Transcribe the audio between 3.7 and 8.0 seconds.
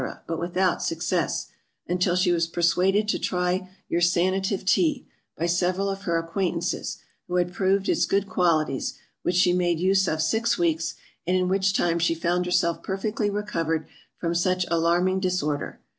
your Sanative Tea, by several of her acquaintances, who had proved